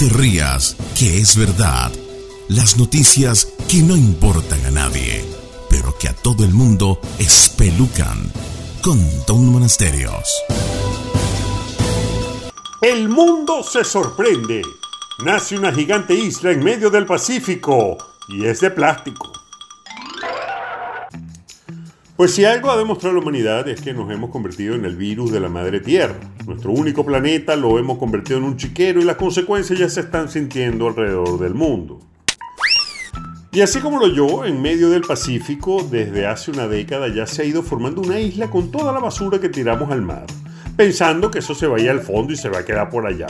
[0.00, 1.92] te rías, que es verdad.
[2.48, 5.22] Las noticias que no importan a nadie,
[5.68, 8.32] pero que a todo el mundo espelucan.
[8.80, 10.24] Con Don Monasterios.
[12.80, 14.62] El mundo se sorprende.
[15.22, 19.39] Nace una gigante isla en medio del Pacífico y es de plástico.
[22.20, 25.32] Pues si algo ha demostrado la humanidad es que nos hemos convertido en el virus
[25.32, 26.16] de la madre tierra.
[26.44, 30.28] Nuestro único planeta lo hemos convertido en un chiquero y las consecuencias ya se están
[30.28, 31.98] sintiendo alrededor del mundo.
[33.52, 37.40] Y así como lo yo, en medio del Pacífico, desde hace una década ya se
[37.40, 40.26] ha ido formando una isla con toda la basura que tiramos al mar,
[40.76, 43.28] pensando que eso se vaya al fondo y se va a quedar por allá.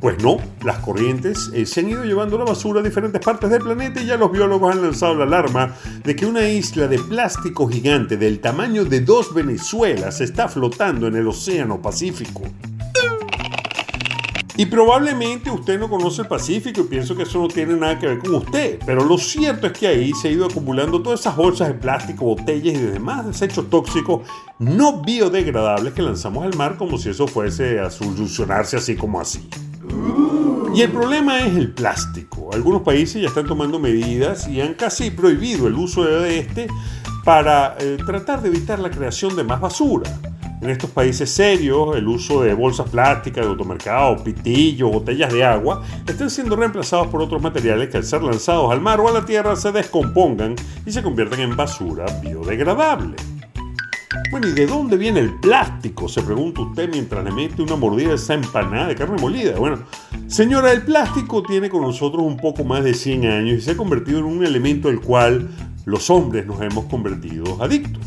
[0.00, 3.62] Pues no, las corrientes eh, se han ido llevando la basura a diferentes partes del
[3.62, 5.74] planeta y ya los biólogos han lanzado la alarma
[6.04, 11.16] de que una isla de plástico gigante del tamaño de dos Venezuelas está flotando en
[11.16, 12.42] el Océano Pacífico.
[14.58, 18.06] Y probablemente usted no conoce el Pacífico y pienso que eso no tiene nada que
[18.06, 21.36] ver con usted, pero lo cierto es que ahí se ha ido acumulando todas esas
[21.36, 24.26] bolsas de plástico, botellas y demás desechos tóxicos
[24.58, 29.46] no biodegradables que lanzamos al mar como si eso fuese a solucionarse así como así.
[30.74, 32.50] Y el problema es el plástico.
[32.52, 36.68] Algunos países ya están tomando medidas y han casi prohibido el uso de este
[37.24, 40.10] para eh, tratar de evitar la creación de más basura.
[40.60, 45.82] En estos países serios, el uso de bolsas plásticas de automercado, pitillos, botellas de agua,
[46.06, 49.24] están siendo reemplazados por otros materiales que al ser lanzados al mar o a la
[49.24, 53.16] tierra se descompongan y se convierten en basura biodegradable.
[54.30, 56.08] Bueno, ¿y de dónde viene el plástico?
[56.08, 59.56] Se pregunta usted mientras le mete una mordida a esa empanada de carne molida.
[59.58, 59.80] Bueno,
[60.28, 63.76] señora, el plástico tiene con nosotros un poco más de 100 años y se ha
[63.76, 65.48] convertido en un elemento al cual
[65.84, 68.02] los hombres nos hemos convertido adictos.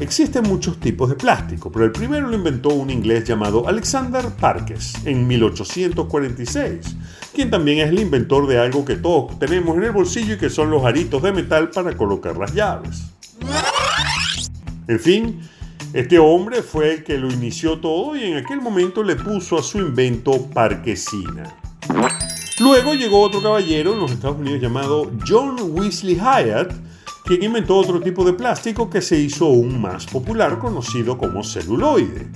[0.00, 4.94] Existen muchos tipos de plástico, pero el primero lo inventó un inglés llamado Alexander Parkes
[5.04, 6.96] en 1846,
[7.34, 10.48] quien también es el inventor de algo que todos tenemos en el bolsillo y que
[10.48, 13.09] son los aritos de metal para colocar las llaves.
[14.90, 15.40] En fin,
[15.92, 19.62] este hombre fue el que lo inició todo y en aquel momento le puso a
[19.62, 21.44] su invento Parquesina.
[22.58, 26.72] Luego llegó otro caballero en los Estados Unidos llamado John Wesley Hyatt,
[27.24, 32.28] quien inventó otro tipo de plástico que se hizo aún más popular, conocido como celuloide.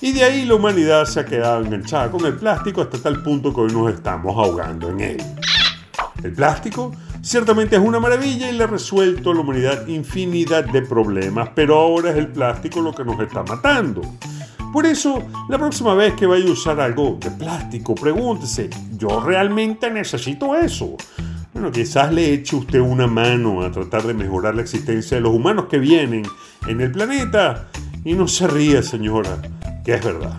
[0.00, 3.52] Y de ahí la humanidad se ha quedado enganchada con el plástico hasta tal punto
[3.52, 5.22] que hoy nos estamos ahogando en él.
[6.22, 6.92] El plástico
[7.24, 11.76] Ciertamente es una maravilla y le ha resuelto a la humanidad infinidad de problemas, pero
[11.76, 14.02] ahora es el plástico lo que nos está matando.
[14.74, 18.68] Por eso, la próxima vez que vaya a usar algo de plástico, pregúntese,
[18.98, 20.98] ¿yo realmente necesito eso?
[21.54, 25.32] Bueno, quizás le eche usted una mano a tratar de mejorar la existencia de los
[25.32, 26.26] humanos que vienen
[26.68, 27.68] en el planeta.
[28.04, 29.40] Y no se ría, señora,
[29.82, 30.38] que es verdad.